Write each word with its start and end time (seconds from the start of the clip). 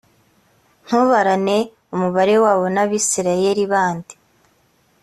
ntubarane 0.85 1.57
umubare 1.93 2.35
wabo 2.43 2.65
n 2.75 2.77
abisirayeli 2.83 3.63
bandi 3.71 4.13